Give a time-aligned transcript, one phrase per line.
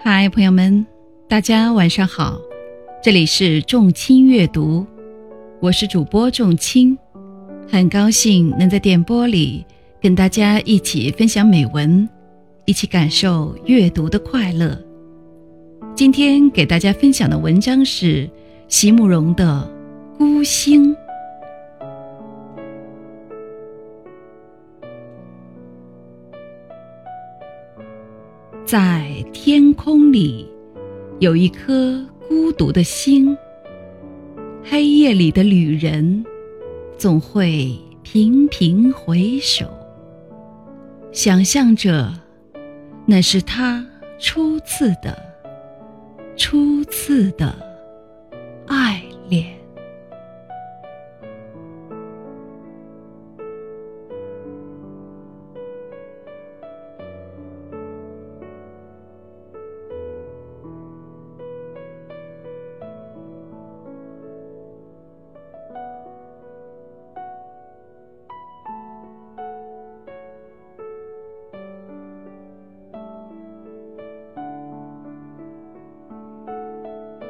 [0.00, 0.86] 嗨，朋友们，
[1.28, 2.38] 大家晚上好，
[3.02, 4.86] 这里是众卿阅读，
[5.60, 6.96] 我是主播众卿，
[7.68, 9.66] 很高兴能在电波里
[10.00, 12.08] 跟大家一起分享美文，
[12.64, 14.78] 一起感受阅读的快乐。
[15.96, 18.30] 今天给大家分享的文章是
[18.68, 19.68] 席慕容的
[20.16, 20.94] 《孤星》。
[28.68, 30.46] 在天空里，
[31.20, 33.34] 有一颗孤独的星。
[34.62, 36.22] 黑夜里的旅人，
[36.98, 39.64] 总会频频回首，
[41.12, 42.12] 想象着
[43.06, 43.82] 那是他
[44.18, 45.16] 初次的、
[46.36, 47.54] 初次的
[48.66, 49.57] 爱恋。